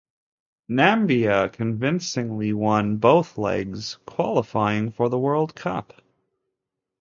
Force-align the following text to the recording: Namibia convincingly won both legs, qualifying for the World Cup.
Namibia 0.67 1.53
convincingly 1.53 2.53
won 2.53 2.97
both 2.97 3.37
legs, 3.37 3.99
qualifying 4.07 4.89
for 4.89 5.09
the 5.09 5.19
World 5.19 5.53
Cup. 5.53 6.01